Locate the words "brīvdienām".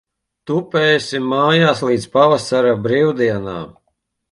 2.89-3.73